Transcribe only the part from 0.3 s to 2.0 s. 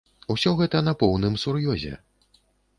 Усё гэта на поўным сур'ёзе!